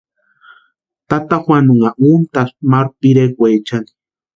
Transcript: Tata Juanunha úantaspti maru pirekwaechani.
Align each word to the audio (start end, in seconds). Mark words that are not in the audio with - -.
Tata 1.09 1.37
Juanunha 1.43 1.89
úantaspti 2.05 2.63
maru 2.71 2.89
pirekwaechani. 2.99 3.89